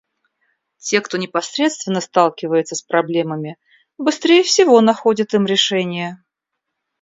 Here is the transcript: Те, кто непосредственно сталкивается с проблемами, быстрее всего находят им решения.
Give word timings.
Те, 0.79 0.99
кто 1.01 1.17
непосредственно 1.19 2.01
сталкивается 2.01 2.73
с 2.73 2.81
проблемами, 2.81 3.57
быстрее 3.99 4.41
всего 4.41 4.81
находят 4.81 5.35
им 5.35 5.45
решения. 5.45 6.25